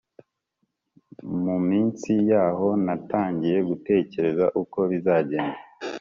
Mu 1.43 1.57
minsi 1.69 2.11
yaho 2.31 2.67
natangiye 2.85 3.57
gutekereza 3.69 4.45
uko 4.61 4.79
bizagenda 4.89 5.59